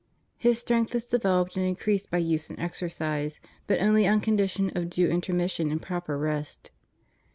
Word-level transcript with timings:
His 0.39 0.57
strength 0.57 0.95
is 0.95 1.05
developed 1.05 1.55
and 1.55 1.63
increased 1.63 2.09
by 2.09 2.17
use 2.17 2.49
and 2.49 2.59
exercise, 2.59 3.39
but 3.67 3.79
only 3.79 4.07
on 4.07 4.19
condition 4.19 4.71
of 4.75 4.89
due 4.89 5.07
intermission 5.11 5.69
and 5.69 5.79
proper 5.79 6.17
rest. 6.17 6.71